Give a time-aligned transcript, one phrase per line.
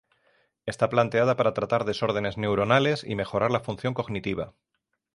[0.65, 4.55] Está planteada para tratar desórdenes neuronales y mejorar la función cognitiva.